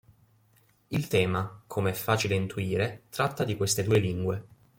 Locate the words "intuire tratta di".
2.33-3.55